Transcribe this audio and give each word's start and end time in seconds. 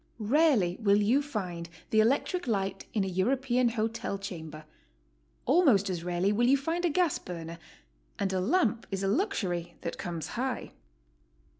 Rarely 0.33 0.77
will 0.79 0.99
you 0.99 1.21
find 1.21 1.69
the 1.91 1.99
electric 1.99 2.47
light 2.47 2.87
in 2.91 3.03
a 3.03 3.07
European 3.07 3.69
hotel 3.69 4.17
chamber; 4.17 4.65
almost 5.45 5.91
as 5.91 6.03
rareTy 6.03 6.33
will 6.33 6.47
you 6.47 6.57
find 6.57 6.83
a 6.85 6.89
gas 6.89 7.19
burner; 7.19 7.59
and 8.17 8.33
a 8.33 8.41
lamp 8.41 8.87
is 8.89 9.03
a 9.03 9.07
luxury 9.07 9.75
that 9.81 9.99
comes 9.99 10.29
high. 10.29 10.71